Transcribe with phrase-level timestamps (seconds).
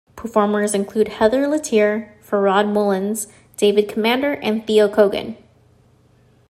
[0.15, 5.37] Performers include Heather Litteer, Farrad Mullins, David Commander and Theo Kogan.